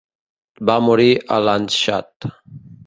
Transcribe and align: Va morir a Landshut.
Va 0.69 0.77
morir 0.87 1.11
a 1.37 1.41
Landshut. 1.49 2.33